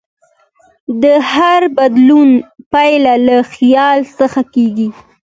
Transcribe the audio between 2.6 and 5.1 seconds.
پیل له خیال څخه کېږي.